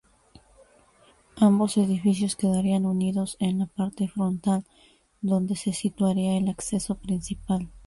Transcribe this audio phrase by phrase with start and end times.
[1.37, 4.65] Ambos edificios quedarían unidos en la parte frontal,
[5.21, 7.69] donde se situaría el acceso principal.